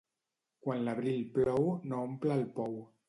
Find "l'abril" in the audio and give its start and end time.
0.87-1.21